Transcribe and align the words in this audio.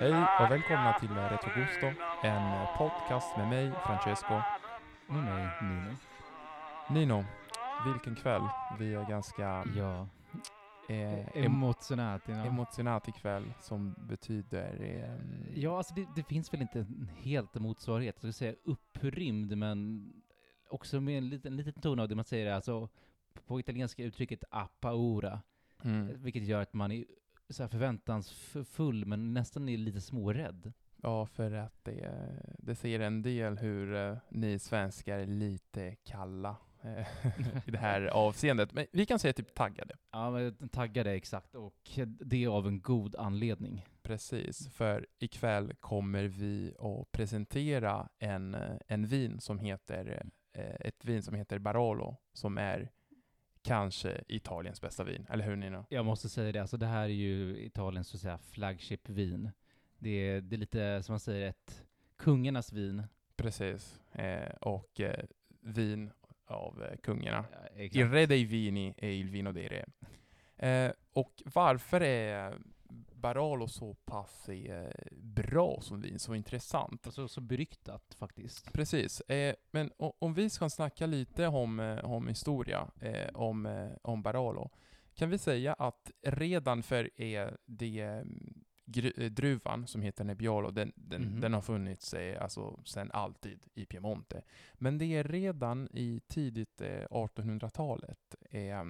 Hej 0.00 0.12
och 0.40 0.50
välkomna 0.50 0.92
till 1.00 1.08
Retro 1.10 1.50
Gusto, 1.56 1.86
en 2.22 2.66
podcast 2.78 3.36
med 3.36 3.48
mig, 3.48 3.72
Francesco. 3.86 4.34
Och 5.08 5.14
mig, 5.14 5.48
Nino. 5.62 5.94
Nino, 6.90 7.24
vilken 7.92 8.14
kväll. 8.16 8.42
Vi 8.78 8.94
är 8.94 9.08
ganska 9.08 9.64
Ja. 9.76 10.08
eh, 10.88 10.94
em- 10.94 11.44
Emozionati. 11.46 12.32
Ja. 12.32 12.44
emotionati 12.44 13.12
kväll, 13.12 13.52
som 13.60 13.94
betyder... 14.08 14.82
Eh, 14.82 15.58
ja, 15.60 15.76
alltså 15.76 15.94
det, 15.94 16.06
det 16.16 16.22
finns 16.22 16.52
väl 16.52 16.62
inte 16.62 16.78
en 16.78 17.10
helt 17.16 17.54
motsvarighet. 17.54 18.14
Jag 18.14 18.18
skulle 18.20 18.32
säga 18.32 18.54
upprymd, 18.64 19.56
men 19.58 20.12
också 20.70 21.00
med 21.00 21.18
en 21.18 21.28
liten, 21.28 21.56
liten 21.56 21.82
ton 21.82 22.00
av 22.00 22.08
det 22.08 22.14
man 22.14 22.24
säger, 22.24 22.52
alltså 22.52 22.88
på 23.46 23.60
italienska 23.60 24.02
uttrycket 24.04 24.44
a 24.50 24.68
paura, 24.80 25.40
mm, 25.84 26.22
vilket 26.22 26.42
gör 26.42 26.62
att 26.62 26.74
man 26.74 26.92
är 26.92 27.04
så 27.50 27.62
här 27.62 27.68
förväntansfull, 27.68 29.06
men 29.06 29.34
nästan 29.34 29.68
är 29.68 29.76
lite 29.76 30.00
smårädd. 30.00 30.72
ja, 31.02 31.26
för 31.26 31.52
att 31.52 31.84
det, 31.84 32.14
det 32.58 32.74
säger 32.74 33.00
en 33.00 33.22
del 33.22 33.58
hur 33.58 33.94
eh, 33.94 34.16
ni 34.30 34.58
svenskar 34.58 35.18
är 35.18 35.26
lite 35.26 35.96
kalla 36.04 36.56
eh, 36.82 37.06
i 37.68 37.70
det 37.70 37.78
här 37.78 38.02
avseendet. 38.12 38.72
Men 38.72 38.86
vi 38.92 39.06
kan 39.06 39.18
säga 39.18 39.32
typ 39.32 39.54
taggade. 39.54 39.94
Ja, 40.12 40.30
men 40.30 40.68
taggade 40.68 41.12
exakt, 41.12 41.54
och 41.54 41.98
det 42.04 42.44
är 42.44 42.48
av 42.48 42.66
en 42.66 42.80
god 42.80 43.16
anledning. 43.16 43.86
Precis, 44.02 44.68
för 44.68 45.06
ikväll 45.18 45.72
kommer 45.80 46.24
vi 46.24 46.74
att 46.78 47.12
presentera 47.12 48.08
en, 48.18 48.56
en 48.86 49.06
vin 49.06 49.40
som 49.40 49.58
heter, 49.58 50.30
eh, 50.52 50.74
ett 50.80 51.04
vin 51.04 51.22
som 51.22 51.34
heter 51.34 51.58
Barolo, 51.58 52.16
som 52.32 52.58
är 52.58 52.90
kanske 53.62 54.24
Italiens 54.28 54.80
bästa 54.80 55.04
vin. 55.04 55.26
Eller 55.30 55.44
hur 55.44 55.56
Nina? 55.56 55.86
Jag 55.88 56.04
måste 56.04 56.28
säga 56.28 56.52
det, 56.52 56.58
alltså 56.58 56.76
det 56.76 56.86
här 56.86 57.02
är 57.02 57.08
ju 57.08 57.64
Italiens 57.64 58.08
så 58.08 58.16
att 58.16 58.20
säga 58.20 58.38
flagship-vin. 58.38 59.50
Det 59.98 60.10
är, 60.10 60.40
det 60.40 60.56
är 60.56 60.58
lite, 60.58 61.02
som 61.02 61.12
man 61.12 61.20
säger, 61.20 61.48
ett 61.48 61.84
kungarnas 62.16 62.72
vin. 62.72 63.02
Precis. 63.36 64.00
Eh, 64.12 64.52
och 64.60 65.00
eh, 65.00 65.24
vin 65.60 66.10
av 66.46 66.82
eh, 66.82 66.96
kungarna. 66.96 67.44
Ja, 67.76 67.82
Il 67.82 68.10
re 68.10 68.26
dei 68.26 68.44
vini 68.44 68.94
e 68.96 69.08
il 69.08 69.30
vino 69.30 69.52
dei 69.52 69.68
re. 69.68 69.84
Eh, 70.56 70.92
och 71.12 71.42
varför 71.44 72.00
är 72.00 72.58
Barolo 73.20 73.68
så 73.68 73.94
pass 73.94 74.48
eh, 74.48 74.90
bra 75.22 75.80
som 75.80 76.00
vin, 76.00 76.18
så 76.18 76.34
intressant? 76.34 77.06
Och 77.06 77.14
så, 77.14 77.28
så 77.28 77.40
beryktat 77.40 78.14
faktiskt. 78.18 78.72
Precis, 78.72 79.20
eh, 79.20 79.54
men 79.70 79.90
om 79.96 80.34
vi 80.34 80.50
ska 80.50 80.70
snacka 80.70 81.06
lite 81.06 81.46
om, 81.46 81.80
eh, 81.80 82.04
om 82.04 82.28
historia, 82.28 82.90
eh, 83.00 83.28
om, 83.34 83.66
eh, 83.66 83.90
om 84.02 84.22
Barolo, 84.22 84.70
kan 85.14 85.30
vi 85.30 85.38
säga 85.38 85.72
att 85.74 86.10
redan 86.22 86.82
för 86.82 87.10
eh, 87.22 87.48
det 87.66 88.00
mm, 88.00 88.64
eh, 89.16 89.30
druvan 89.30 89.86
som 89.86 90.02
heter 90.02 90.24
Nebbiolo, 90.24 90.70
den, 90.70 90.92
den, 90.96 91.22
Mhm. 91.22 91.40
den 91.40 91.52
har 91.54 91.62
funnits 91.62 92.14
eh, 92.14 92.42
alltså 92.42 92.80
sedan 92.84 93.10
alltid 93.12 93.66
i 93.74 93.86
Piemonte. 93.86 94.42
Men 94.74 94.98
det 94.98 95.04
är 95.04 95.24
redan 95.24 95.88
i 95.92 96.20
tidigt 96.28 96.80
eh, 96.80 97.06
1800-talet 97.10 98.34
eh, 98.50 98.84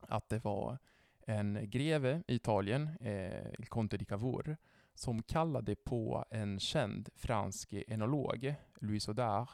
att 0.00 0.28
det 0.28 0.44
var 0.44 0.78
en 1.26 1.70
greve 1.70 2.22
i 2.26 2.34
Italien, 2.34 2.88
eh, 3.00 3.52
Conte 3.68 3.96
di 3.96 4.04
Cavour, 4.04 4.56
som 4.94 5.22
kallade 5.22 5.74
på 5.76 6.24
en 6.30 6.60
känd 6.60 7.08
fransk 7.14 7.72
enolog, 7.72 8.54
Louis 8.80 9.08
Audard, 9.08 9.48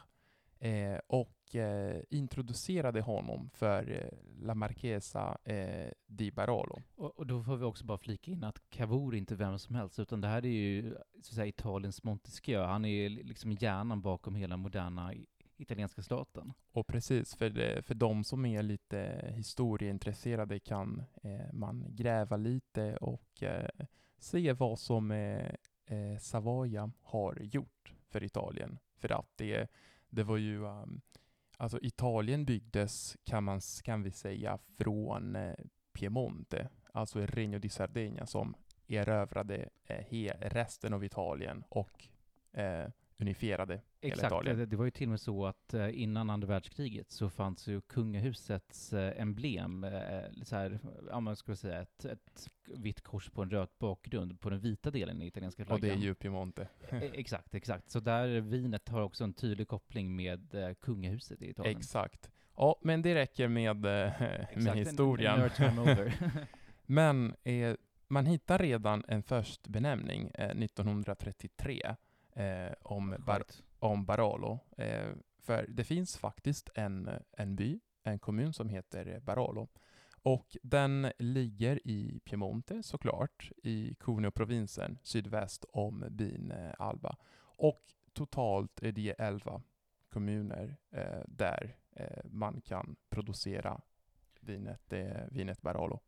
eh, 0.59 0.99
och 1.07 1.55
eh, 1.55 2.01
introducerade 2.09 3.01
honom 3.01 3.49
för 3.53 3.91
eh, 3.91 4.17
La 4.45 4.55
Marchesa 4.55 5.37
eh, 5.43 5.91
di 6.05 6.31
Barolo. 6.31 6.81
Och, 6.95 7.19
och 7.19 7.27
då 7.27 7.43
får 7.43 7.57
vi 7.57 7.65
också 7.65 7.85
bara 7.85 7.97
flika 7.97 8.31
in 8.31 8.43
att 8.43 8.69
Cavour 8.69 9.13
är 9.13 9.17
inte 9.17 9.35
vem 9.35 9.59
som 9.59 9.75
helst, 9.75 9.99
utan 9.99 10.21
det 10.21 10.27
här 10.27 10.45
är 10.45 10.49
ju 10.49 10.91
så 10.93 10.97
att 11.19 11.25
säga 11.25 11.45
Italiens 11.45 12.03
Montesquieu. 12.03 12.61
Han 12.61 12.85
är 12.85 13.09
liksom 13.09 13.51
hjärnan 13.51 14.01
bakom 14.01 14.35
hela 14.35 14.57
moderna 14.57 15.13
italienska 15.61 16.01
staten. 16.01 16.53
Och 16.71 16.87
precis, 16.87 17.35
för, 17.35 17.49
det- 17.49 17.85
för 17.85 17.95
de 17.95 18.23
som 18.23 18.45
är 18.45 18.63
lite 18.63 19.31
historieintresserade 19.35 20.59
kan 20.59 21.03
eh, 21.23 21.53
man 21.53 21.85
gräva 21.89 22.37
lite 22.37 22.97
och 22.97 23.43
eh, 23.43 23.69
se 24.17 24.53
vad 24.53 24.79
som 24.79 25.11
eh, 25.11 25.53
eh 25.85 26.17
Savoia 26.19 26.91
har 27.01 27.37
gjort 27.41 27.93
för 28.09 28.23
Italien. 28.23 28.79
För 28.97 29.11
att 29.11 29.31
det, 29.35 29.71
det 30.09 30.23
var 30.23 30.37
ju, 30.37 30.63
um, 30.63 31.01
alltså 31.57 31.79
Italien 31.81 32.45
byggdes 32.45 33.17
kan 33.23 33.43
man 33.43 33.61
kan 33.83 34.03
vi 34.03 34.11
säga 34.11 34.57
från 34.77 35.35
eh, 35.35 35.55
Piemonte, 35.93 36.69
alltså 36.93 37.19
Regno 37.25 37.59
di 37.59 37.69
Sardegna 37.69 38.25
som 38.25 38.55
erövrade 38.87 39.69
eh, 39.85 40.33
resten 40.39 40.93
av 40.93 41.03
Italien 41.03 41.63
och 41.69 42.07
eh, 42.51 42.89
unifierade 43.21 43.73
hela 44.01 44.13
Exakt, 44.13 44.31
Italien. 44.31 44.57
det, 44.57 44.65
det 44.65 44.75
var 44.75 44.85
ju 44.85 44.91
till 44.91 45.07
och 45.07 45.09
med 45.09 45.19
så 45.19 45.45
att 45.45 45.73
eh, 45.73 46.01
innan 46.01 46.29
andra 46.29 46.47
världskriget 46.47 47.11
så 47.11 47.29
fanns 47.29 47.67
ju 47.67 47.81
kungahusets 47.81 48.93
eh, 48.93 49.21
emblem, 49.21 49.83
eh, 49.83 49.91
så 50.43 50.55
här, 50.55 50.79
ja 51.09 51.19
man 51.19 51.35
skulle 51.35 51.57
säga 51.57 51.81
ett, 51.81 52.05
ett 52.05 52.47
vitt 52.65 53.01
kors 53.01 53.29
på 53.29 53.41
en 53.41 53.49
röd 53.49 53.69
bakgrund 53.79 54.39
på 54.41 54.49
den 54.49 54.59
vita 54.59 54.91
delen 54.91 55.21
i 55.21 55.27
italienska 55.27 55.63
Och 55.63 55.67
flaggan. 55.67 55.81
det 55.81 55.93
är 55.93 55.97
ju 55.97 56.15
Piemonte. 56.15 56.67
Eh, 56.89 57.03
Exakt, 57.03 57.55
exakt. 57.55 57.89
Så 57.89 57.99
där 57.99 58.27
vinet 58.41 58.89
har 58.89 59.01
också 59.01 59.23
en 59.23 59.33
tydlig 59.33 59.67
koppling 59.67 60.15
med 60.15 60.75
kungahuset 60.81 61.41
i 61.41 61.49
Italien. 61.49 61.77
Exakt. 61.77 62.31
Ja, 62.55 62.75
men 62.81 63.01
det 63.01 63.15
räcker 63.15 63.47
med, 63.47 63.75
med 63.81 64.47
Exakt, 64.51 64.77
historien. 64.77 65.49
men 66.85 67.35
eh, 67.43 67.75
man 68.07 68.25
hittar 68.25 68.59
redan 68.59 69.03
en 69.07 69.23
först 69.23 69.67
benämning 69.67 70.31
eh, 70.33 70.49
1933 70.49 71.95
eh, 72.33 72.73
om, 72.81 73.15
bar, 73.19 73.43
om 73.79 74.05
Barolo. 74.05 74.59
Eh, 74.77 75.11
för 75.39 75.65
det 75.69 75.83
finns 75.83 76.17
faktiskt 76.17 76.69
en, 76.75 77.09
en 77.31 77.55
by, 77.55 77.79
en 78.03 78.19
kommun 78.19 78.53
som 78.53 78.69
heter 78.69 79.19
Barolo. 79.19 79.67
Och 80.23 80.57
den 80.63 81.11
ligger 81.17 81.87
i 81.87 82.19
Piemonte 82.25 82.83
såklart, 82.83 83.51
i 83.63 83.95
Cuneo-provinsen 83.99 84.97
sydväst 85.03 85.65
om 85.69 86.05
byn 86.09 86.51
eh, 86.51 86.73
Alba. 86.79 87.15
Och 87.39 87.81
totalt 88.13 88.83
är 88.83 88.91
det 88.91 89.15
11 89.17 89.61
kommuner 90.09 90.77
eh, 90.91 91.21
där 91.27 91.75
eh, 91.95 92.23
man 92.23 92.61
kan 92.61 92.95
producera 93.09 93.81
vinet, 94.39 94.93
eh, 94.93 95.27
vinet 95.31 95.61
Barolo. 95.61 95.99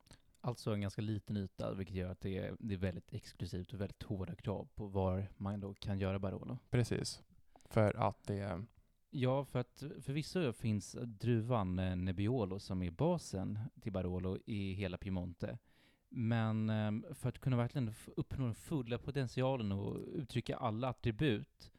Alltså 0.46 0.74
en 0.74 0.82
ganska 0.82 1.02
liten 1.02 1.38
yta, 1.38 1.74
vilket 1.74 1.96
gör 1.96 2.10
att 2.10 2.22
det 2.22 2.38
är, 2.38 2.56
det 2.60 2.74
är 2.74 2.78
väldigt 2.78 3.14
exklusivt 3.14 3.74
och 3.74 3.82
väldigt 3.82 4.04
hårda 4.04 4.36
krav 4.36 4.68
på 4.76 4.88
var 4.88 5.28
man 5.38 5.60
då 5.60 5.74
kan 5.74 6.00
göra 6.00 6.20
Barolo. 6.20 6.58
Precis. 6.70 7.24
För 7.66 7.94
att 7.94 8.24
det... 8.24 8.66
Ja, 9.10 9.46
för 9.46 9.60
att 9.60 9.84
förvisso 10.02 10.54
finns 10.54 10.98
druvan 11.02 11.80
eh, 11.80 11.96
Nebbiolo 11.96 12.60
som 12.60 12.82
är 12.84 12.92
basen 12.92 13.60
till 13.82 13.92
Barolo 13.92 14.38
i 14.46 14.74
hela 14.74 14.98
Piemonte. 14.98 15.58
Men 16.10 16.70
eh, 16.70 17.14
för 17.14 17.30
att 17.30 17.40
kunna 17.40 17.58
verkligen 17.58 17.94
uppnå 18.16 18.46
den 18.46 18.56
fulla 18.56 18.98
potentialen 18.98 19.72
och 19.72 19.98
uttrycka 20.14 20.58
alla 20.58 20.90
attribut 20.90 21.72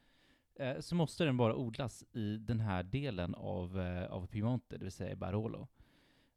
eh, 0.55 0.79
så 0.79 0.95
måste 0.95 1.23
den 1.23 1.37
bara 1.37 1.55
odlas 1.55 2.03
i 2.11 2.37
den 2.37 2.59
här 2.59 2.83
delen 2.83 3.35
av, 3.35 3.79
eh, 3.79 4.11
av 4.11 4.27
Piemonte, 4.27 4.77
det 4.77 4.83
vill 4.83 4.91
säga 4.91 5.15
Barolo. 5.15 5.67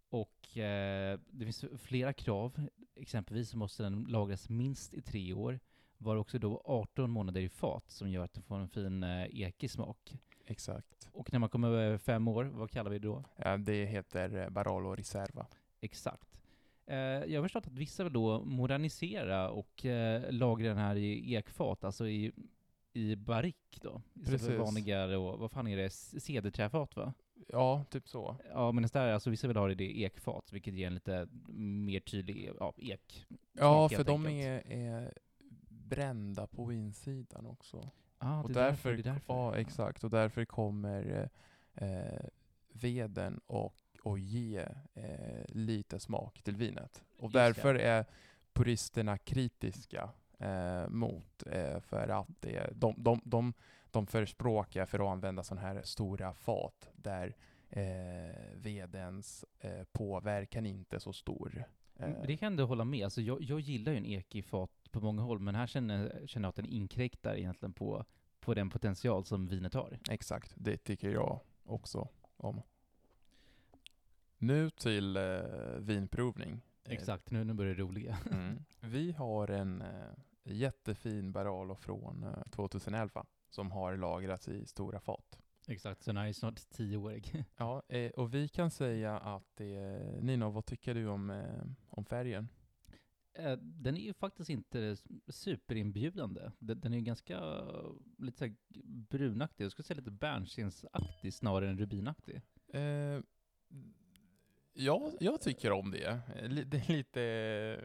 Och 0.09 0.59
eh, 0.59 1.21
det 1.31 1.45
finns 1.45 1.65
flera 1.79 2.13
krav. 2.13 2.69
Exempelvis 2.95 3.55
måste 3.55 3.83
den 3.83 4.05
lagras 4.05 4.49
minst 4.49 4.95
i 4.95 5.03
tre 5.03 5.33
år, 5.33 5.61
var 5.99 6.17
också 6.17 6.39
då 6.39 6.63
18 6.65 7.11
månader 7.11 7.41
i 7.41 7.49
fat 7.49 7.91
som 7.91 8.11
gör 8.11 8.25
att 8.25 8.33
den 8.33 8.43
får 8.43 8.59
en 8.59 8.69
fin 8.69 9.03
eh, 9.03 9.41
ekig 9.41 9.71
smak. 9.71 10.15
Exakt. 10.47 11.09
Och 11.13 11.33
när 11.33 11.39
man 11.39 11.49
kommer 11.49 11.69
över 11.69 11.99
fem 11.99 12.29
år, 12.29 12.45
vad 12.45 12.71
kallar 12.71 12.91
vi 12.91 12.99
det 12.99 13.09
då? 13.09 13.25
Ja, 13.37 13.57
det 13.57 13.87
heter 13.87 14.37
eh, 14.37 14.49
Barolo 14.49 14.95
Riserva. 14.95 15.47
Exakt. 15.81 16.39
Eh, 16.87 16.97
jag 16.97 17.41
har 17.41 17.43
förstått 17.43 17.67
att 17.67 17.73
vissa 17.73 18.05
vill 18.05 18.13
då 18.13 18.45
modernisera 18.45 19.51
och 19.51 19.87
eh, 19.87 20.33
lagra 20.33 20.69
den 20.69 20.79
här 20.79 20.97
i 20.97 21.35
ekfat, 21.35 21.85
alltså 21.85 22.09
i, 22.09 22.33
i 22.93 23.17
barrick 23.17 23.79
då. 23.83 24.03
Istället 24.15 24.41
för 24.41 24.49
Precis. 24.49 24.61
vanliga, 24.61 25.07
då, 25.07 25.37
vad 25.37 25.51
fan 25.51 25.67
är 25.69 25.77
det, 25.77 25.91
cederträfat 25.91 26.97
va? 26.97 27.15
Ja, 27.53 27.85
typ 27.91 28.09
så. 28.09 28.37
Ja, 28.53 28.73
men 28.73 28.89
där, 28.93 29.13
alltså 29.13 29.31
vissa 29.31 29.49
vill 29.49 29.57
ha 29.57 29.69
det 29.69 29.85
i 29.85 30.05
ekfat, 30.05 30.53
vilket 30.53 30.75
ger 30.75 30.87
en 30.87 30.95
lite 30.95 31.29
mer 31.55 32.01
tydlig, 32.01 32.51
ja, 32.59 32.73
ek. 32.77 33.27
Ja, 33.53 33.89
för 33.89 34.05
de 34.05 34.27
är, 34.27 34.73
är 34.73 35.13
brända 35.69 36.47
på 36.47 36.73
insidan 36.73 37.47
också. 37.47 37.91
Ah, 38.19 38.43
och 38.43 38.53
det 38.53 38.61
är 38.61 38.65
därför, 38.65 38.93
det 38.93 39.01
är 39.01 39.03
därför. 39.03 39.35
ja 39.35 39.57
exakt, 39.57 40.05
och 40.05 40.11
därför 40.11 40.45
kommer 40.45 41.29
eh, 41.75 42.27
veden 42.73 43.41
och, 43.47 43.75
och 44.03 44.19
ge 44.19 44.69
eh, 44.95 45.45
lite 45.49 46.01
smak 46.01 46.43
till 46.43 46.57
vinet. 46.57 47.03
Och 47.17 47.23
Just 47.23 47.33
det. 47.33 47.39
därför 47.39 47.75
är 47.75 48.05
puristerna 48.53 49.19
kritiska 49.19 50.11
eh, 50.39 50.89
mot, 50.89 51.43
eh, 51.47 51.81
för 51.81 52.09
att 52.09 52.29
det, 52.41 52.71
de, 52.75 52.95
de, 52.99 53.21
de, 53.25 53.53
de 53.91 54.07
förespråkar 54.07 54.87
för 54.87 54.99
att 54.99 55.13
använda 55.13 55.43
sådana 55.43 55.67
här 55.67 55.83
stora 55.83 56.35
fat 56.35 56.89
där 56.95 57.37
eh, 57.69 58.57
vedens 58.57 59.45
eh, 59.61 59.85
påverkan 59.93 60.67
inte 60.67 60.97
är 60.97 61.01
så 61.01 61.13
stor. 61.13 61.59
Eh, 61.59 61.65
Mm, 62.01 62.27
Det 62.27 62.37
kan 62.37 62.47
ändå 62.53 62.65
hålla 62.67 62.85
med. 62.85 63.05
Alltså 63.05 63.21
jag, 63.21 63.43
jag 63.43 63.61
gillar 63.61 63.93
ju 63.93 63.99
en 63.99 64.07
ek 64.07 64.35
i 64.35 64.43
fat 64.43 64.71
på 64.91 65.01
många 65.01 65.23
håll, 65.23 65.39
men 65.39 65.55
här 65.55 65.67
känner, 65.67 66.27
känner 66.27 66.47
jag 66.47 66.51
att 66.51 66.57
den 66.57 66.67
inkräktar 66.67 67.37
egentligen 67.37 67.73
på, 67.73 68.05
på 68.41 68.55
den 68.55 68.71
potential 68.71 69.25
som 69.25 69.47
vinet 69.47 69.75
har. 69.75 69.99
Exakt, 70.11 70.53
det 70.57 70.77
tycker 70.77 71.11
jag 71.11 71.41
också 71.65 72.09
om. 72.37 72.63
Nu 74.39 74.71
till 74.71 75.17
eh, 75.17 75.23
vinprovning. 75.79 76.61
Eh, 76.85 76.93
Exakt, 76.93 77.31
nu, 77.31 77.45
nu 77.45 77.55
börjar 77.55 77.75
det 77.75 77.83
roliga. 77.83 78.19
Mm. 78.33 78.65
Vi 78.81 79.13
har 79.13 79.49
en 79.51 79.83
eh, 79.83 79.89
jättefin 80.53 81.33
Barolo 81.33 81.75
från 81.75 82.25
eh, 82.25 82.43
2011 82.51 83.27
som 83.51 83.71
har 83.71 83.97
lagrats 83.97 84.49
i 84.49 84.67
stora 84.67 85.01
fat. 85.01 85.39
Exakt, 85.69 86.03
så 86.03 86.13
den 86.13 86.17
är 86.27 86.33
snart 86.33 86.71
tioårig. 86.71 87.45
Ja, 87.57 87.83
eh, 87.89 88.11
och 88.11 88.35
vi 88.35 88.49
kan 88.49 88.71
säga 88.71 89.19
att 89.19 89.57
det 89.57 90.03
Nino, 90.23 90.51
vad 90.51 90.67
tycker 90.67 90.95
du 90.95 91.07
om, 91.07 91.31
eh, 91.31 91.65
om 91.89 92.05
färgen? 92.05 92.49
Eh, 93.35 93.53
Den 93.59 93.97
är 93.97 94.01
ju 94.01 94.15
faktiskt 94.15 94.51
inte 94.51 94.97
superinbjudande. 95.29 96.51
Den 96.59 96.93
är 96.93 96.99
ju 96.99 97.05
ganska 97.05 97.41
lite 98.19 98.39
så 98.39 98.55
brunaktig. 98.85 99.65
Jag 99.65 99.73
skulle 99.73 99.85
säga 99.85 99.97
lite 99.97 100.11
bärnstensaktig 100.11 101.35
snarare 101.35 101.71
än 101.71 101.79
rubinaktig. 101.79 102.41
Eh, 102.73 103.21
ja, 104.73 105.13
jag 105.21 105.41
tycker 105.41 105.73
om 105.73 105.91
det. 105.91 106.05
Eh, 106.07 106.49
Det 106.71 106.79
är 106.79 106.93
lite, 106.93 107.23
eh, 107.23 107.85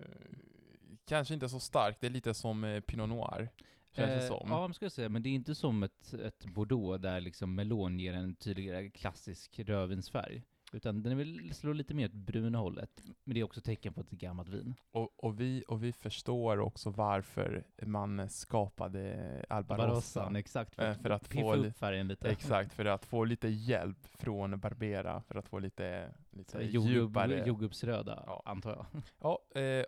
kanske 1.05 1.33
inte 1.33 1.50
så 1.50 1.59
starkt, 1.59 2.01
det 2.01 2.07
är 2.07 2.11
lite 2.11 2.33
som 2.33 2.63
eh, 2.63 2.79
Pinot 2.79 3.09
Noir, 3.09 3.50
känns 3.95 4.09
det 4.09 4.27
Eh, 4.27 4.27
som. 4.27 4.47
Ja, 4.50 4.73
ska 4.73 4.85
jag 4.85 4.91
säga. 4.91 5.09
Men 5.09 5.23
det 5.23 5.29
är 5.29 5.33
inte 5.33 5.55
som 5.55 5.83
ett, 5.83 6.13
ett 6.13 6.45
Bordeaux 6.45 7.01
där 7.01 7.21
liksom 7.21 7.55
melon 7.55 8.00
ger 8.00 8.13
en 8.13 8.35
tydligare 8.35 8.89
klassisk 8.89 9.59
rödvinsfärg. 9.59 10.44
Utan 10.73 11.03
den 11.03 11.17
vill 11.17 11.53
slå 11.53 11.73
lite 11.73 11.94
mer 11.94 12.05
åt 12.05 12.13
bruna 12.13 12.57
hållet. 12.57 13.03
Men 13.23 13.33
det 13.33 13.39
är 13.39 13.44
också 13.44 13.61
tecken 13.61 13.94
på 13.94 14.01
ett 14.01 14.09
gammalt 14.09 14.50
vin. 14.50 14.75
Och, 14.91 15.23
och, 15.23 15.39
vi, 15.39 15.63
och 15.67 15.83
vi 15.83 15.94
förstår 15.94 16.59
också 16.59 16.89
varför 16.89 17.63
man 17.81 18.29
skapade 18.29 19.45
Albarossa. 19.49 19.88
Barossan, 19.88 20.35
exakt. 20.35 20.79
Eh, 20.79 20.94
för 20.94 21.09
att 21.09 21.27
få 21.27 21.56
upp 21.56 21.77
färgen 21.77 22.07
lite. 22.07 22.29
Exakt, 22.29 22.73
för 22.73 22.85
att 22.85 23.06
få 23.06 23.23
lite 23.23 23.47
hjälp 23.47 24.07
från 24.07 24.59
Barbera, 24.59 25.21
för 25.21 25.35
att 25.35 25.47
få 25.47 25.59
lite, 25.59 26.13
lite 26.31 26.57
jordgubb, 26.63 26.94
djupare. 26.94 27.47
jordgubbsröda, 27.47 28.23
Ja. 28.27 28.41
antar 28.45 28.71
jag. 28.71 29.01
Ja, 29.21 29.39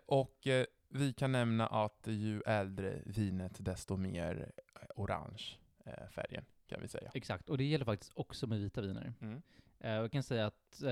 och 0.06 0.46
vi 0.88 1.12
kan 1.12 1.32
nämna 1.32 1.66
att 1.66 2.06
ju 2.06 2.40
äldre 2.40 3.02
vinet, 3.06 3.56
desto 3.64 3.96
mer 3.96 4.52
eh, 4.74 4.80
orange 4.96 5.58
eh, 5.84 6.08
färgen, 6.08 6.44
kan 6.66 6.80
vi 6.80 6.88
säga. 6.88 7.10
Exakt, 7.14 7.48
och 7.48 7.58
det 7.58 7.64
gäller 7.64 7.84
faktiskt 7.84 8.12
också 8.14 8.46
med 8.46 8.60
vita 8.60 8.80
viner. 8.80 9.14
Mm. 9.20 9.42
Eh, 9.78 9.90
jag 9.90 10.12
kan 10.12 10.22
säga 10.22 10.46
att 10.46 10.82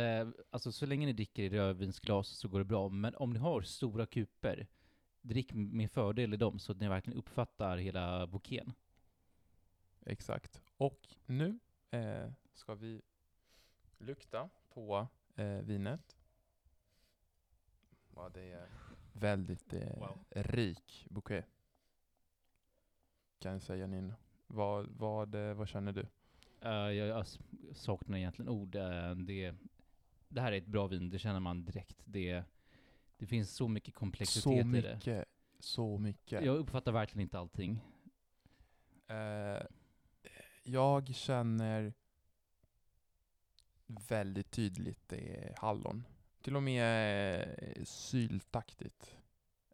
alltså, 0.50 0.72
så 0.72 0.86
länge 0.86 1.06
ni 1.06 1.12
dricker 1.12 1.42
i 1.42 1.48
rödvinsglas 1.48 2.28
så 2.28 2.48
går 2.48 2.58
det 2.58 2.64
bra, 2.64 2.88
men 2.88 3.14
om 3.14 3.30
ni 3.30 3.38
har 3.38 3.62
stora 3.62 4.06
kuper, 4.06 4.66
drick 5.20 5.52
med 5.54 5.90
fördel 5.90 6.34
i 6.34 6.36
dem 6.36 6.58
så 6.58 6.72
att 6.72 6.80
ni 6.80 6.88
verkligen 6.88 7.18
uppfattar 7.18 7.76
hela 7.76 8.26
bouqueten. 8.26 8.72
Exakt. 10.06 10.62
Och 10.76 11.08
nu 11.26 11.58
eh, 11.90 12.32
ska 12.54 12.74
vi 12.74 13.02
lukta 13.98 14.50
på 14.68 15.08
eh, 15.36 15.46
vinet. 15.46 16.16
Ja, 18.14 18.28
det 18.28 18.52
är 18.52 18.68
väldigt 19.14 19.72
eh, 19.72 19.96
Wow. 19.98 20.24
rik 20.30 21.06
bouquet. 21.10 21.46
Kan 23.38 23.52
jag 23.52 23.62
säga 23.62 23.86
Nino. 23.86 24.14
Vad, 24.46 24.86
vad, 24.88 25.34
eh, 25.34 25.54
vad 25.54 25.68
känner 25.68 25.92
du? 25.92 26.06
Eh, 26.60 26.70
jag, 26.70 27.08
jag 27.08 27.26
saknar 27.76 28.18
egentligen 28.18 28.48
ord. 28.48 28.74
Eh, 28.74 29.14
det, 29.14 29.54
det 30.28 30.40
här 30.40 30.52
är 30.52 30.56
ett 30.58 30.66
bra 30.66 30.86
vin, 30.86 31.10
det 31.10 31.18
känner 31.18 31.40
man 31.40 31.64
direkt. 31.64 32.02
Det, 32.04 32.42
det 33.16 33.26
finns 33.26 33.50
så 33.50 33.68
mycket 33.68 33.94
komplexitet 33.94 34.42
Så 34.42 34.52
i 34.52 34.56
det. 34.56 34.64
mycket, 34.64 35.24
så 35.58 35.98
mycket. 35.98 36.44
Jag 36.44 36.56
uppfattar 36.56 36.92
verkligen 36.92 37.22
inte 37.22 37.38
allting. 37.38 37.80
Eh, 39.06 39.62
jag 40.62 41.14
känner 41.14 41.92
väldigt 43.86 44.50
tydligt 44.50 45.12
eh, 45.12 45.52
hallon. 45.56 46.04
Till 46.44 46.56
och 46.56 46.62
med 46.62 47.40
eh, 47.58 47.84
syltaktigt. 47.84 49.16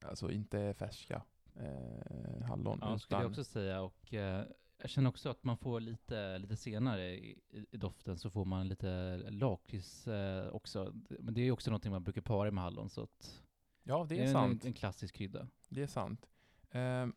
Alltså 0.02 0.30
inte 0.30 0.74
färska 0.74 1.22
eh, 1.56 2.42
hallon. 2.46 2.78
Ja, 2.82 2.98
skulle 2.98 3.16
jag 3.16 3.22
utan- 3.22 3.30
också 3.30 3.44
säga. 3.44 3.82
Och 3.82 4.14
eh, 4.14 4.44
jag 4.78 4.90
känner 4.90 5.10
också 5.10 5.28
att 5.30 5.44
man 5.44 5.58
får 5.58 5.80
lite, 5.80 6.38
lite 6.38 6.56
senare 6.56 7.10
i, 7.10 7.38
i, 7.50 7.76
doften 7.76 8.18
så 8.18 8.30
får 8.30 8.44
man 8.44 8.68
lite 8.68 9.16
lakrits 9.30 10.08
eh, 10.08 10.48
också. 10.48 10.92
Men 11.08 11.34
det 11.34 11.40
är 11.40 11.44
ju 11.44 11.50
också 11.52 11.70
någonting 11.70 11.92
man 11.92 12.04
brukar 12.04 12.20
para 12.20 12.50
med 12.50 12.64
hallon 12.64 12.90
så 12.90 13.02
att 13.02 13.42
ja, 13.82 14.06
det 14.08 14.18
är, 14.18 14.22
en, 14.24 14.32
sant. 14.32 14.64
en 14.64 14.72
klassisk 14.72 15.14
krydda. 15.14 15.48
Det 15.68 15.82
är 15.82 15.86
sant. 15.86 16.28
Ehm, 16.70 17.14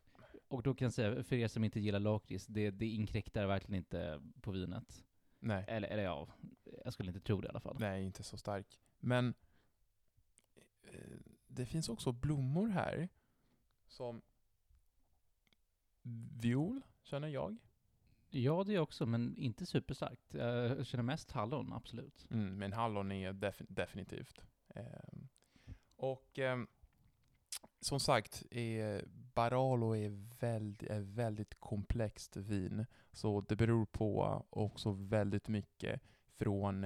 Och 0.47 0.63
då 0.63 0.73
kan 0.75 0.85
jag 0.85 0.93
säga, 0.93 1.23
för 1.23 1.35
er 1.35 1.47
som 1.47 1.63
inte 1.63 1.79
gillar 1.79 1.99
lakrits, 1.99 2.47
det, 2.47 2.71
det 2.71 2.87
inkräktar 2.87 3.45
verkligen 3.45 3.77
inte 3.77 4.21
på 4.41 4.51
vinet. 4.51 5.03
nej, 5.39 5.65
Eller, 5.67 5.87
eller 5.87 6.03
ja, 6.03 6.27
jag 6.83 6.93
skulle 6.93 7.09
inte 7.09 7.21
tro 7.21 7.41
det 7.41 7.45
i 7.45 7.49
alla 7.49 7.59
fall. 7.59 7.77
nej, 7.79 8.03
inte 8.05 8.23
så 8.23 8.37
stark. 8.37 8.79
Men 9.03 9.33
eh, 10.83 11.17
det 11.47 11.65
finns 11.65 11.89
också 11.89 12.11
blommor 12.11 12.67
här 12.67 13.09
som 13.87 14.21
viol, 16.41 16.81
känner 17.03 17.27
jag. 17.27 17.57
Ja, 18.29 18.63
det 18.63 18.79
också, 18.79 19.05
men 19.05 19.37
inte 19.37 19.65
superstarkt. 19.65 20.33
Jag 20.33 20.85
känner 20.85 21.03
mest 21.03 21.31
hallon, 21.31 21.73
absolut. 21.73 22.27
Mm, 22.31 22.57
men 22.57 22.73
hallon 22.73 23.11
är 23.11 23.33
def- 23.33 23.65
definitivt. 23.69 24.41
Ehm, 24.75 25.27
och 25.95 26.39
ehm, 26.39 26.67
som 27.79 27.99
sagt, 27.99 28.43
eh, 28.51 29.01
Barolo 29.33 29.95
är 29.95 30.09
väldigt, 30.39 30.89
är 30.89 30.99
väldigt 30.99 31.59
komplext 31.59 32.37
vin. 32.37 32.85
Så 33.11 33.41
det 33.41 33.55
beror 33.55 33.85
på 33.85 34.45
också 34.49 34.91
väldigt 34.91 35.47
mycket 35.47 36.01
från 36.27 36.83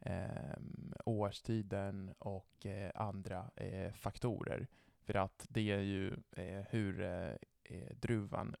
eh, 0.00 0.58
årstiden 1.04 2.14
och 2.18 2.66
eh, 2.66 2.90
andra 2.94 3.50
eh, 3.56 3.92
faktorer. 3.92 4.66
För 5.00 5.14
att 5.14 5.46
det 5.50 5.70
är 5.70 5.80
ju 5.80 6.16
eh, 6.32 6.64
hur 6.70 7.00
eh, 7.00 7.34
eh, 7.64 7.96
druvan 7.96 8.54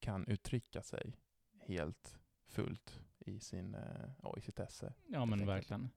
kan 0.00 0.26
uttrycka 0.26 0.82
sig 0.82 1.16
helt 1.60 2.18
fullt 2.48 3.00
i, 3.18 3.40
sin, 3.40 3.74
eh, 3.74 4.38
i 4.38 4.40
sitt 4.40 4.58
esse. 4.60 4.94
Ja, 5.08 5.24
men 5.24 5.46
verkligen. 5.46 5.90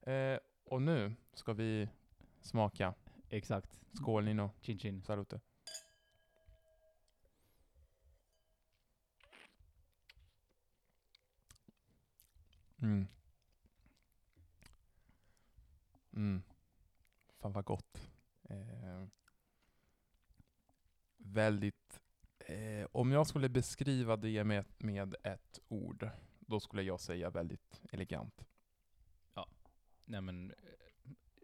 Eh, 0.00 0.38
och 0.64 0.82
nu 0.82 1.14
ska 1.32 1.52
vi 1.52 1.88
smaka. 2.40 2.94
Exakt. 3.28 3.80
Skål 3.92 4.24
Nino, 4.24 4.50
Chin 4.60 4.78
chin. 4.78 5.02
salute. 5.02 5.40
Mm. 12.82 13.06
Mm. 16.16 16.42
Fan 17.38 17.52
vad 17.52 17.64
gott. 17.64 18.10
Eh, 18.42 19.04
väldigt, 21.16 22.00
eh, 22.38 22.86
om 22.92 23.12
jag 23.12 23.26
skulle 23.26 23.48
beskriva 23.48 24.16
det 24.16 24.44
med, 24.44 24.64
med 24.78 25.14
ett 25.22 25.58
ord, 25.68 26.08
då 26.40 26.60
skulle 26.60 26.82
jag 26.82 27.00
säga 27.00 27.30
väldigt 27.30 27.82
elegant. 27.92 28.44
Nej 30.08 30.20
men, 30.20 30.50
eh, 30.50 30.56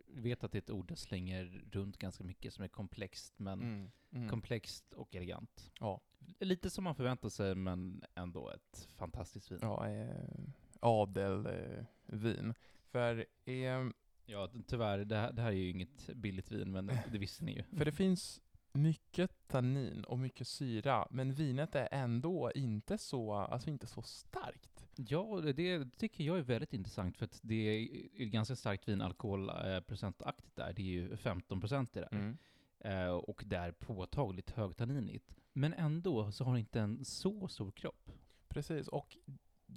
vet 0.06 0.44
att 0.44 0.52
det 0.52 0.58
är 0.58 0.62
ett 0.62 0.70
ord 0.70 0.90
jag 0.90 0.98
slänger 0.98 1.44
runt 1.72 1.96
ganska 1.98 2.24
mycket 2.24 2.54
som 2.54 2.64
är 2.64 2.68
komplext, 2.68 3.38
men 3.38 3.60
Mm. 3.62 3.90
Mm. 4.12 4.28
komplext 4.28 4.92
och 4.92 5.14
elegant. 5.14 5.72
Ja. 5.80 6.00
Lite 6.40 6.70
som 6.70 6.84
man 6.84 6.94
förväntar 6.94 7.28
sig, 7.28 7.54
men 7.54 8.04
ändå 8.14 8.50
ett 8.50 8.88
fantastiskt 8.96 9.50
vin. 9.50 9.58
ja, 9.62 9.88
eh, 9.88 10.44
adelvin. 10.80 12.48
Eh. 12.50 12.54
För, 12.90 13.26
eh, 13.44 13.84
Ja, 14.32 14.48
tyvärr, 14.66 14.98
det 15.04 15.16
här, 15.16 15.32
det 15.32 15.42
här 15.42 15.48
är 15.48 15.56
ju 15.56 15.70
inget 15.70 16.06
billigt 16.14 16.52
vin, 16.52 16.70
men 16.72 16.86
det 17.12 17.18
visste 17.18 17.44
ni 17.44 17.52
ju. 17.52 17.62
för 17.78 17.84
det 17.84 17.92
finns 17.92 18.40
mycket 18.72 19.48
tannin 19.48 20.04
och 20.04 20.18
mycket 20.18 20.48
syra, 20.48 21.06
men 21.10 21.32
vinet 21.32 21.74
är 21.74 21.88
ändå 21.92 22.52
inte 22.54 22.98
så, 22.98 23.32
alltså 23.34 23.70
inte 23.70 23.86
så 23.86 24.02
starkt. 24.02 24.86
Ja, 24.96 25.40
det- 25.56 25.96
tycker 25.98 26.24
jag 26.24 26.38
är 26.38 26.42
väldigt 26.42 26.72
intressant, 26.72 27.16
för 27.18 27.24
att 27.24 27.40
det 27.42 27.54
är 27.54 28.24
ganska 28.24 28.56
starkt 28.56 28.88
vin 28.88 29.00
alkoholprocentaktigt 29.00 30.56
där. 30.56 30.72
Det 30.72 30.82
är 30.82 30.86
ju 30.86 31.16
15 31.16 31.60
procent 31.60 31.96
i 31.96 32.00
det 32.00 32.08
där. 32.10 32.18
Mm. 32.18 32.38
Eh, 32.80 33.12
och 33.14 33.42
det 33.46 33.56
är 33.56 33.72
påtagligt 33.72 34.50
högtanninigt. 34.50 35.36
Men 35.52 35.72
ändå 35.74 36.32
så 36.32 36.44
har 36.44 36.52
det 36.52 36.60
inte 36.60 36.80
en 36.80 37.04
så 37.04 37.48
stor 37.48 37.70
kropp. 37.70 38.10
Precis, 38.48 38.88
och 38.88 39.16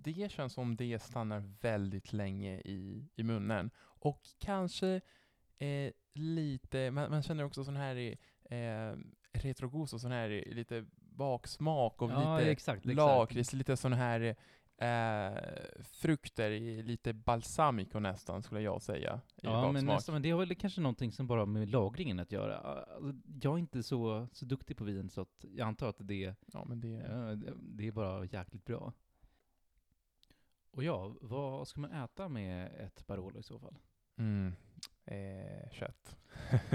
det 0.06 0.32
känns 0.32 0.54
som 0.54 0.76
det 0.76 1.00
stannar 1.02 1.44
väldigt 1.62 2.14
länge 2.14 2.60
i, 2.60 3.10
i 3.16 3.24
munnen. 3.24 3.72
Och 3.80 4.22
kanske 4.40 5.02
eh, 5.58 5.92
lite, 6.14 6.92
man, 6.92 7.10
man 7.10 7.24
känner 7.24 7.44
också 7.44 7.64
sån 7.64 7.76
här 7.76 8.16
eh, 8.50 8.98
retrogos 9.32 9.94
och 9.94 10.02
sån 10.02 10.12
här 10.12 10.44
lite 10.48 10.86
baksmak 10.96 12.02
och 12.02 12.12
ja, 12.12 12.38
lite 12.38 12.52
exakt. 12.52 12.86
lakrits, 12.86 13.54
lite 13.54 13.78
sån 13.78 13.94
här 13.94 14.36
eh, 14.78 15.40
frukter 15.84 16.52
i 16.52 16.84
lite 16.84 17.14
balsamico 17.14 18.00
nästan, 18.00 18.44
skulle 18.44 18.62
jag 18.62 18.82
säga. 18.82 19.22
I 19.36 19.40
Ja, 19.42 19.72
men, 19.72 19.86
nästan, 19.86 20.14
men 20.14 20.22
det 20.22 20.32
har 20.32 20.40
väl 20.40 20.56
kanske 20.56 20.82
någonting 20.82 21.12
som 21.12 21.28
bara 21.28 21.40
har 21.42 21.46
med 21.46 21.70
lagringen 21.70 22.20
att 22.20 22.32
göra. 22.32 22.58
Alltså, 22.58 23.14
jag 23.42 23.54
är 23.54 23.58
inte 23.60 23.84
så, 23.84 24.28
så 24.32 24.46
duktig 24.46 24.78
på 24.78 24.84
vin 24.84 25.10
så 25.10 25.22
att 25.22 25.46
jag 25.56 25.68
antar 25.68 25.90
att 25.90 25.96
det, 26.00 26.36
Ja, 26.54 26.66
men 26.66 26.82
det, 26.82 26.98
det- 27.36 27.54
det 27.58 27.88
är 27.88 27.92
bara 27.92 28.26
jäkligt 28.26 28.66
bra. 28.66 28.94
Och 30.75 30.84
ja, 30.84 31.15
vad 31.22 31.67
ska 31.67 31.82
man 31.82 31.91
äta 31.91 32.29
med 32.29 32.72
ett 32.79 33.08
Barolo 33.08 33.39
i 33.39 33.44
så 33.44 33.60
fall? 33.60 33.77
mm, 34.17 34.53
eh, 35.05 35.70
kött. 35.72 36.17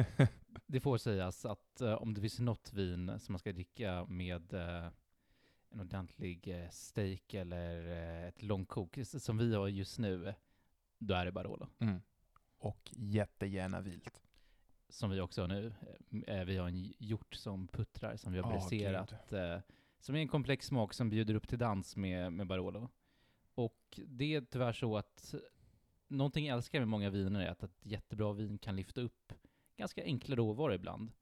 Det 0.66 0.80
får 0.80 0.98
sägas 0.98 1.44
att 1.44 1.80
eh, 1.80 1.92
om 1.94 2.14
det 2.14 2.20
finns 2.20 2.38
något 2.38 2.72
vin 2.72 3.20
som 3.20 3.32
man 3.32 3.38
ska 3.38 3.52
dricka 3.52 4.04
med 4.08 4.52
eh, 4.52 4.86
en 5.70 5.80
ordentlig 5.80 6.48
eh, 6.48 6.68
steak 6.70 7.34
eller 7.34 7.86
eh, 7.86 8.28
ett 8.28 8.42
långkok, 8.42 8.98
som 9.04 9.38
vi 9.38 9.54
har 9.54 9.68
just 9.68 9.98
nu, 9.98 10.34
då 10.98 11.14
är 11.14 11.24
det 11.24 11.32
Barolo. 11.32 11.68
mm. 11.78 12.00
Och 12.58 12.90
jättegärna 12.96 13.80
vilt. 13.80 14.22
Som 14.88 15.10
vi 15.10 15.20
också 15.20 15.40
har 15.40 15.48
nu. 15.48 15.74
Eh, 16.26 16.44
Vi 16.44 16.56
har 16.56 16.68
en 16.68 16.76
hjort 16.98 17.34
som 17.34 17.68
puttrar, 17.68 18.16
som 18.16 18.32
vi 18.32 18.38
har 18.38 18.46
Åh, 18.46 18.52
briserat. 18.68 19.32
eh, 19.32 19.58
som 19.98 20.14
är 20.14 20.18
en 20.20 20.28
komplex 20.28 20.66
smak 20.66 20.94
som 20.94 21.10
bjuder 21.10 21.34
upp 21.34 21.48
till 21.48 21.58
dans 21.58 21.96
med, 21.96 22.32
med 22.32 22.46
Barolo. 22.46 22.88
Och 23.54 24.00
det 24.06 24.34
är 24.34 24.40
tyvärr 24.40 24.72
så 24.72 24.96
att 24.96 25.34
någonting 26.08 26.46
jag 26.46 26.56
älskar 26.56 26.78
med 26.78 26.88
många 26.88 27.10
viner 27.10 27.40
är 27.40 27.50
att 27.50 27.62
ett 27.62 27.78
jättebra 27.86 28.32
vin 28.32 28.58
kan 28.58 28.76
lyfta 28.76 29.00
upp 29.00 29.32
ganska 29.76 30.04
enkla 30.04 30.36
råvaror 30.36 30.74
ibland. 30.74 31.12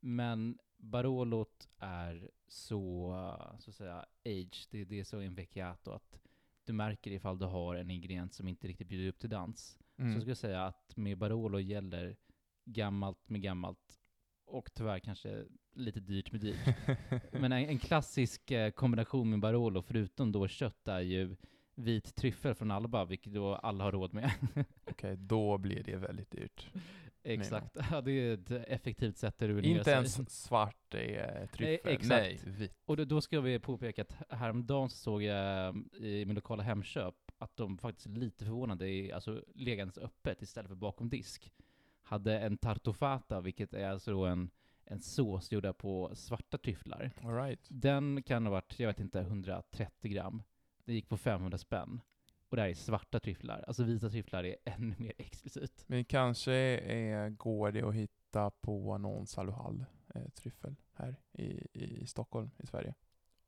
Men 0.00 0.58
Barolot 0.76 1.68
är 1.78 2.30
så, 2.48 3.10
så 3.58 3.70
att 3.70 3.76
säga, 3.76 4.06
age, 4.24 4.66
det, 4.70 4.84
det 4.84 5.00
är 5.00 5.04
så 5.04 5.22
invecchiato 5.22 5.90
att 5.90 6.20
du 6.64 6.72
märker 6.72 7.10
ifall 7.10 7.38
du 7.38 7.44
har 7.44 7.74
en 7.74 7.90
ingrediens 7.90 8.34
som 8.34 8.48
inte 8.48 8.68
riktigt 8.68 8.88
bjuder 8.88 9.08
upp 9.08 9.18
till 9.18 9.30
dans. 9.30 9.78
Så 9.96 10.02
Mm. 10.02 10.12
jag 10.12 10.22
skulle 10.22 10.36
säga 10.36 10.64
att 10.66 10.96
med 10.96 11.18
Barolo 11.18 11.60
gäller 11.60 12.16
gammalt 12.64 13.28
med 13.28 13.42
gammalt 13.42 14.00
och 14.44 14.74
tyvärr 14.74 14.98
kanske 14.98 15.44
lite 15.72 16.00
dyrt 16.00 16.32
med 16.32 16.40
dyrt. 16.40 16.58
Men 17.32 17.52
en, 17.52 17.68
en 17.68 17.78
klassisk 17.78 18.50
eh, 18.50 18.70
kombination 18.70 19.30
med 19.30 19.40
Barolo, 19.40 19.82
förutom 19.82 20.32
då 20.32 20.48
kött, 20.48 20.88
är 20.88 21.00
ju 21.00 21.36
vit 21.76 22.14
tryffel 22.14 22.54
från 22.54 22.70
Alba, 22.70 23.04
vilket 23.04 23.32
då 23.32 23.54
alla 23.54 23.84
har 23.84 23.92
råd 23.92 24.14
med. 24.14 24.30
Okej, 24.90 25.16
då 25.16 25.58
blir 25.58 25.82
det 25.82 25.96
väldigt 25.96 26.30
dyrt. 26.30 26.70
Exakt, 27.22 27.76
ja, 27.90 28.00
det 28.00 28.12
är 28.12 28.34
ett 28.34 28.50
effektivt 28.50 29.16
sätt 29.16 29.42
att 29.42 29.48
ruinera 29.48 29.78
Inte 29.78 29.90
ens 29.90 30.30
svart 30.42 30.94
är 30.94 31.46
tryffel. 31.46 31.92
exakt. 31.92 32.08
Nej, 32.08 32.40
vitt. 32.44 32.82
Och 32.84 32.96
då, 32.96 33.04
då 33.04 33.20
ska 33.20 33.40
vi 33.40 33.58
påpeka 33.58 34.02
att 34.02 34.16
häromdagen 34.28 34.90
så 34.90 34.96
såg 34.96 35.22
jag 35.22 35.68
eh, 35.68 36.04
i 36.06 36.24
min 36.26 36.34
lokala 36.34 36.62
Hemköp 36.62 37.14
att 37.38 37.56
de 37.56 37.78
faktiskt 37.78 38.06
lite 38.06 38.44
förvånade, 38.44 38.88
i, 38.88 39.12
alltså 39.12 39.44
legandes 39.54 39.98
öppet 39.98 40.42
istället 40.42 40.68
för 40.68 40.76
bakom 40.76 41.08
disk, 41.08 41.52
hade 42.02 42.38
en 42.38 42.58
tartofata, 42.58 43.40
vilket 43.40 43.74
är 43.74 43.88
alltså 43.88 44.10
då 44.10 44.26
en, 44.26 44.50
en 44.84 45.00
sås 45.00 45.52
gjord 45.52 45.78
på 45.78 46.10
svarta 46.14 46.58
tryfflar. 46.58 47.10
Right. 47.22 47.66
Den 47.68 48.22
kan 48.22 48.46
ha 48.46 48.52
varit, 48.52 48.80
jag 48.80 48.88
vet 48.88 49.00
inte, 49.00 49.20
130 49.20 50.10
gram. 50.10 50.42
Det 50.86 50.92
gick 50.94 51.08
på 51.08 51.16
500 51.16 51.58
spänn. 51.58 52.00
Och 52.48 52.56
det 52.56 52.62
här 52.62 52.68
är 52.68 52.74
svarta 52.74 53.20
tryfflar. 53.20 53.64
Alltså 53.66 53.84
vita 53.84 54.10
tryfflar 54.10 54.44
är 54.44 54.56
ännu 54.64 54.94
mer 54.98 55.12
exklusivt. 55.18 55.84
Men 55.86 56.04
kanske 56.04 56.52
är, 56.52 57.30
går 57.30 57.72
det 57.72 57.82
att 57.82 57.94
hitta 57.94 58.50
på 58.50 58.98
någon 58.98 59.26
saluhall 59.26 59.84
eh, 60.14 60.28
tryffel 60.28 60.76
här 60.92 61.16
i, 61.32 61.66
i 61.72 62.06
Stockholm, 62.06 62.50
i 62.58 62.66
Sverige. 62.66 62.94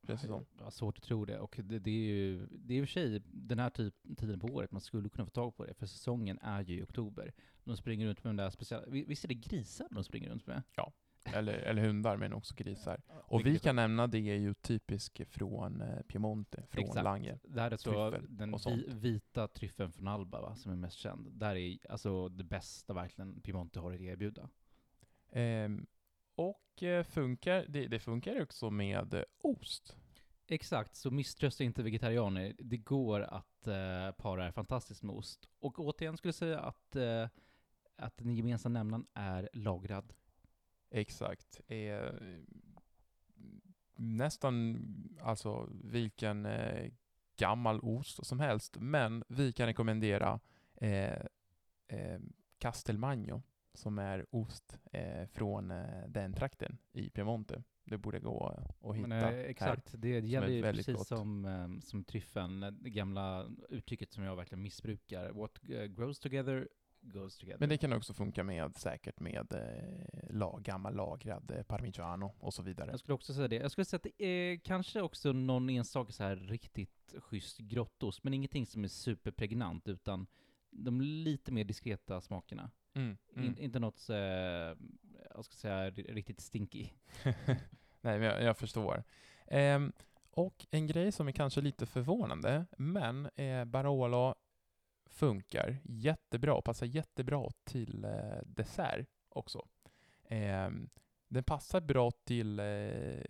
Känns 0.07 0.21
det 0.21 0.27
som. 0.27 0.47
Jag 0.59 0.65
har 0.65 0.71
svårt 0.71 0.99
att 0.99 1.05
tro 1.05 1.25
det. 1.25 1.39
Och 1.39 1.61
det, 1.65 1.79
det 1.79 1.91
är 1.91 2.15
ju, 2.15 2.47
det 2.47 2.75
är 2.75 2.79
i 2.79 2.83
och 2.85 2.89
för 2.89 2.93
sig 2.93 3.23
den 3.25 3.59
här 3.59 3.71
typ, 3.71 3.95
tiden 4.17 4.41
på 4.41 4.47
året 4.47 4.73
man 4.73 4.81
skulle 4.81 5.09
kunna 5.09 5.25
få 5.25 5.31
tag 5.31 5.57
på 5.57 5.65
det, 5.67 5.75
för 5.75 5.87
säsongen 5.87 6.39
är 6.43 6.63
ju 6.63 6.79
i 6.79 6.83
oktober. 6.83 7.33
De 7.65 7.77
springer 7.77 8.07
runt 8.07 8.25
med 8.25 8.31
de 8.31 8.37
där 8.43 8.51
speciella, 8.51 8.87
vi- 8.87 9.05
visst 9.05 9.25
är 9.25 9.29
det 9.29 9.35
grisar 9.35 9.87
de 9.91 10.05
springer 10.05 10.31
runt 10.31 10.47
med? 10.47 10.63
Eller, 11.35 11.53
eller 11.53 11.83
hundar, 11.83 12.17
men 12.17 12.33
också 12.33 12.55
grisar. 12.55 13.01
Och 13.09 13.47
vi 13.47 13.59
kan 13.59 13.77
nämna 13.77 14.07
det 14.07 14.19
är 14.19 14.37
ju 14.37 14.55
typiskt 14.55 15.29
från 15.29 15.81
eh, 15.81 16.01
Piemonte, 16.03 16.63
från 16.69 16.85
Exakt. 16.85 17.05
Lange. 17.05 17.39
Det 17.43 17.61
här 17.61 17.71
är 17.71 17.77
så 17.77 18.11
den 18.29 18.55
vita 19.01 19.49
tryffeln 19.49 19.93
från 19.93 20.09
Alba 20.09 20.41
va, 20.41 20.55
som 20.55 20.73
är 20.73 20.77
mest 20.77 20.97
känd. 20.97 21.33
Där 21.33 21.57
är 21.57 21.79
alltså 21.89 22.29
det 22.29 22.45
bästa 22.45 22.95
verkligen 22.95 23.41
Piemonte 23.41 23.81
har 23.81 23.93
att 23.93 24.01
erbjuda. 24.01 24.49
Ehm, 25.31 25.87
och 26.35 26.83
eh, 26.83 27.05
funkar, 27.05 27.65
det, 27.69 27.87
det 27.87 27.99
funkar 27.99 28.43
också 28.43 28.71
med 28.71 29.15
eh, 29.15 29.23
ost. 29.43 29.97
Exakt, 30.47 30.97
så 30.97 31.11
misströsta 31.11 31.65
inte 31.65 31.83
vegetarianer. 31.83 32.55
Det 32.59 32.77
går 32.77 33.21
att 33.21 33.67
eh, 33.67 34.11
para 34.11 34.43
här 34.43 34.51
fantastiskt 34.51 35.03
med 35.03 35.17
ost. 35.17 35.49
Och 35.59 35.79
återigen 35.79 36.17
skulle 36.17 36.29
jag 36.29 36.35
säga 36.35 36.61
att, 36.61 36.97
eh, 36.97 37.29
att 37.97 38.17
den 38.17 38.35
gemensamma 38.35 38.79
nämnaren 38.79 39.07
är 39.15 39.49
lagrad. 39.53 40.15
Exakt. 40.91 41.61
Eh, 41.69 42.11
nästan 43.97 44.79
alltså 45.23 45.69
vilken 45.85 46.47
eh, 46.47 46.91
gammal 47.37 47.81
ost 47.81 48.27
som 48.27 48.41
helst. 48.41 48.77
Men 48.81 49.25
vi 49.29 49.53
kan 49.53 49.67
rekommendera 49.67 50.41
eh, 50.75 51.23
eh, 51.89 52.21
Castelmagno 52.59 53.43
som 53.75 53.99
är 53.99 54.27
ost 54.31 54.79
eh, 54.93 55.27
från 55.27 55.69
den 56.09 56.33
trakten 56.33 56.79
i 56.93 57.11
Piemonte. 57.11 57.63
Det 57.85 57.99
borde 57.99 58.21
gå 58.21 58.47
att 58.81 58.97
hitta 58.97 59.09
Men, 59.09 59.35
exakt, 59.39 59.95
det 59.99 60.09
gäller 60.09 60.49
är 60.49 60.53
ju 60.53 60.63
precis 60.63 60.97
gott. 60.97 61.07
som, 61.07 61.45
eh, 61.45 61.81
som 61.81 62.05
tryffeln, 62.05 62.61
det 62.61 62.91
gamla 62.91 63.51
uttrycket 63.69 64.13
som 64.13 64.25
jag 64.25 64.37
verkligen 64.37 64.63
missbrukar. 64.63 65.31
What 65.33 65.59
grows 65.89 66.19
together 66.19 66.69
goes 67.09 67.37
together. 67.39 67.61
Men 67.61 67.69
det 67.69 67.79
kan 67.79 67.93
också 67.93 68.15
funka 68.15 68.45
med 68.45 68.77
säkert 68.77 69.21
med 69.21 69.53
eh, 69.53 70.31
lag, 70.37 70.63
gammal 70.63 70.95
lagrad 70.97 71.51
eh, 71.51 71.63
parmigiano 71.63 72.35
och 72.41 72.55
så 72.55 72.63
vidare. 72.63 72.91
Jag 72.91 73.01
skulle 73.01 73.15
också 73.15 73.35
säga 73.35 73.49
det. 73.49 73.57
Jag 73.57 73.71
skulle 73.71 73.85
säga 73.85 73.97
att 73.97 74.03
det 74.19 74.25
är 74.25 74.57
kanske 74.57 75.01
också 75.03 75.33
någon 75.33 75.71
enstaka 75.71 76.13
så 76.13 76.23
här 76.23 76.37
riktigt 76.37 77.15
schysst 77.19 77.59
grottost, 77.59 78.25
men 78.25 78.35
ingenting 78.35 78.67
som 78.67 78.85
är 78.85 78.89
superpregnant, 78.89 79.89
utan 79.89 80.27
de 80.71 81.01
lite 81.01 81.53
mer 81.53 81.65
diskreta 81.65 82.21
smakerna. 82.21 82.71
Mm, 82.95 83.17
mm. 83.35 83.45
In, 83.47 83.59
inte 83.59 83.79
något, 83.79 84.09
eh, 84.11 84.17
jag 84.17 85.45
ska 85.45 85.55
säga, 85.55 85.91
ri- 85.91 86.15
riktigt 86.15 86.41
stinky. 86.41 86.89
Nej, 88.01 88.19
men 88.19 88.23
jag, 88.23 88.43
jag 88.43 88.57
förstår. 88.57 89.05
Ehm, 89.47 89.93
och 90.31 90.67
en 90.71 90.87
grej 90.87 91.13
som 91.13 91.29
är 91.29 91.33
kanske 91.33 91.61
lite 91.61 91.87
förvånande, 91.87 92.67
men 92.79 93.27
eh, 93.37 93.65
Barolo 93.65 94.35
funkar 95.09 95.79
jättebra 95.85 96.55
och 96.55 96.65
passar 96.65 96.87
jättebra 96.87 97.51
till 97.65 98.05
eh, 98.05 98.43
dessert 98.47 99.09
också. 99.29 99.69
Ehm, 100.29 100.91
den 101.29 101.45
passar 101.45 101.81
bra 101.81 102.11
till 102.11 102.59
eh, 102.59 103.23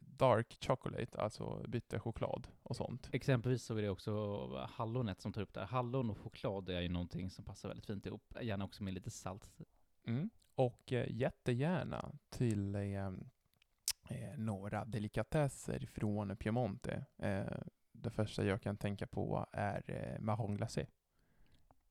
dark 0.00 0.58
chocolate, 0.60 1.20
alltså 1.20 1.64
bitter 1.68 1.98
choklad 1.98 2.48
och 2.62 2.76
sånt. 2.76 3.08
Exempelvis 3.12 3.62
så 3.62 3.76
är 3.76 3.82
det 3.82 3.88
också 3.88 4.46
hallonet 4.70 5.20
som 5.20 5.32
tar 5.32 5.42
upp 5.42 5.54
det. 5.54 5.64
Hallon 5.64 6.10
och 6.10 6.18
choklad 6.18 6.68
är 6.68 6.80
ju 6.80 6.88
någonting 6.88 7.30
som 7.30 7.44
passar 7.44 7.68
väldigt 7.68 7.86
fint 7.86 8.06
ihop, 8.06 8.34
gärna 8.40 8.64
också 8.64 8.82
med 8.82 8.94
lite 8.94 9.10
salt. 9.10 9.50
Mm. 10.06 10.30
Och 10.54 10.92
eh, 10.92 11.06
jättegärna 11.10 12.12
till 12.30 12.74
eh, 12.74 13.06
eh, 14.08 14.36
några 14.36 14.84
delikatesser 14.84 15.88
från 15.92 16.36
Piemonte. 16.36 17.04
Eh, 17.18 17.58
det 17.92 18.10
första 18.10 18.44
jag 18.44 18.62
kan 18.62 18.76
tänka 18.76 19.06
på 19.06 19.46
är 19.52 19.82
eh, 19.86 20.20
marron 20.20 20.56
glacé. 20.56 20.86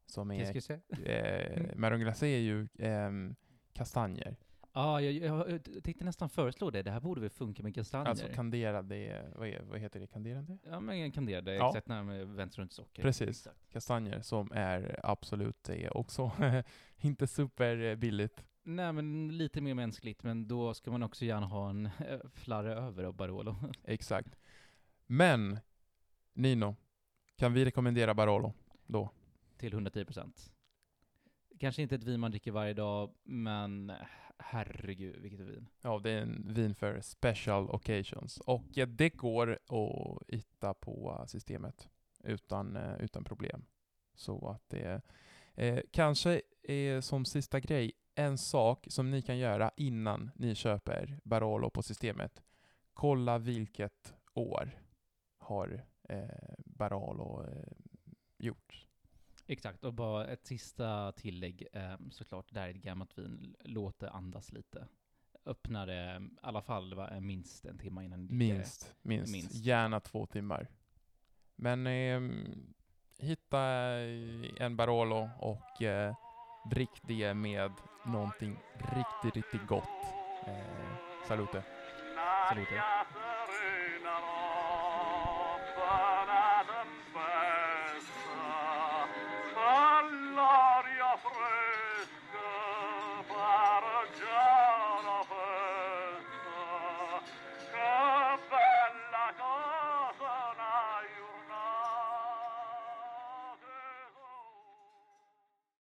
Som 0.05 0.31
Qu'est-ce 0.31 0.73
är, 0.73 0.95
que 0.95 1.11
eh, 1.11 1.75
marron 1.75 1.99
glacé 1.99 2.27
är 2.27 2.39
ju 2.39 2.67
ehm, 2.79 3.35
kastanjer. 3.73 4.35
Ja, 4.73 5.01
jag, 5.01 5.13
jag, 5.49 5.83
tänkte 5.83 6.05
nästan 6.05 6.29
föreslå 6.29 6.69
det. 6.69 6.83
Det 6.83 6.91
här 6.91 6.99
borde 6.99 7.21
väl 7.21 7.29
funka 7.29 7.63
med 7.63 7.75
kastanjer? 7.75 8.09
Alltså 8.09 8.27
kanderade, 8.27 9.31
vad, 9.35 9.47
är, 9.47 9.61
vad 9.61 9.79
heter 9.79 9.99
det, 9.99 10.07
kanderade? 10.07 10.57
ja, 10.63 10.79
men 10.79 11.11
kanderade, 11.11 11.55
Ja. 11.55 11.67
exakt 11.67 11.87
när 11.87 12.03
man 12.03 12.35
vänt 12.35 12.57
runt 12.57 12.73
socker. 12.73 13.01
Precis. 13.01 13.29
Exakt. 13.29 13.71
Kastanjer 13.71 14.21
som 14.21 14.51
är 14.51 14.99
absolut 15.03 15.63
det 15.63 15.89
också. 15.89 16.31
Inte 16.97 17.27
superbilligt. 17.27 18.43
Nej, 18.63 18.93
men 18.93 19.37
lite 19.37 19.61
mer 19.61 19.73
mänskligt, 19.73 20.23
men 20.23 20.47
då 20.47 20.73
ska 20.73 20.91
man 20.91 21.03
också 21.03 21.25
gärna 21.25 21.45
ha 21.45 21.69
en 21.69 21.85
eh, 21.85 22.19
flarra 22.33 22.73
över 22.73 23.03
av 23.03 23.13
Barolo. 23.13 23.55
Exakt. 23.83 24.35
Men, 25.07 25.59
Nino, 26.33 26.75
kan 27.35 27.53
vi 27.53 27.65
rekommendera 27.65 28.13
Barolo 28.13 28.53
då? 28.87 29.09
Till 29.57 29.73
110%. 29.73 30.51
Kanske 31.59 31.81
inte 31.81 31.95
ett 31.95 32.03
vin 32.03 32.19
man 32.19 32.31
dricker 32.31 32.51
varje 32.51 32.73
dag, 32.73 33.13
men 33.23 33.91
herregud 34.37 35.21
vilket 35.21 35.39
vin. 35.39 35.69
Ja, 35.81 35.99
det 35.99 36.11
är 36.11 36.21
en 36.21 36.53
vin 36.53 36.75
för 36.75 37.01
special 37.01 37.69
occasions. 37.69 38.37
Och 38.37 38.65
det 38.87 39.09
går 39.09 39.59
att 39.67 40.29
hitta 40.29 40.73
på 40.73 41.25
systemet 41.27 41.89
utan, 42.23 42.75
eh, 42.75 42.95
utan 42.99 43.23
problem. 43.23 43.65
Så 44.15 44.47
att 44.47 44.69
det 44.69 45.01
eh, 45.55 45.79
kanske 45.91 46.41
är 46.63 47.01
som 47.01 47.25
sista 47.25 47.59
grej, 47.59 47.91
en 48.15 48.37
sak 48.37 48.87
som 48.89 49.11
ni 49.11 49.21
kan 49.21 49.37
göra 49.37 49.71
innan 49.77 50.31
ni 50.35 50.55
köper 50.55 51.19
Barolo 51.23 51.69
på 51.69 51.81
systemet. 51.81 52.43
Kolla 52.93 53.37
vilket 53.37 54.13
år 54.33 54.81
har 55.37 55.85
eh, 56.09 56.53
Barolo 56.57 57.43
eh, 57.43 57.73
gjort. 58.37 58.84
Exakt, 59.47 59.83
och 59.83 59.93
bara 59.93 60.27
ett 60.27 60.45
sista 60.45 61.11
tillägg 61.11 61.67
eh, 61.73 61.95
såklart, 62.11 62.45
det 62.49 62.59
här 62.59 62.67
är 62.67 62.71
ett 62.71 62.81
gammalt 62.81 63.17
vin, 63.17 63.55
låt 63.59 63.99
det 63.99 64.09
andas 64.09 64.51
lite. 64.51 64.87
Öppna 65.45 65.85
det 65.85 66.21
i 66.33 66.37
alla 66.41 66.61
fall 66.61 66.93
va, 66.93 67.19
minst 67.19 67.65
en 67.65 67.77
timme 67.77 68.03
innan 68.03 68.27
det. 68.27 68.33
Minst, 68.33 68.95
minst, 69.01 69.31
Minst. 69.31 69.55
Gärna 69.55 69.99
två 69.99 70.25
timmar. 70.25 70.67
Men 71.55 71.87
eh, 71.87 72.21
hitta 73.19 73.59
en 74.59 74.75
Barolo 74.75 75.29
och 75.39 75.81
eh, 75.81 76.15
drick 76.69 77.01
det 77.01 77.33
med 77.33 77.71
någonting 78.05 78.57
riktigt, 78.73 79.35
riktigt 79.35 79.67
gott. 79.67 79.89
Eh, 80.47 81.27
salute. 81.27 81.63
Salute. 82.49 82.83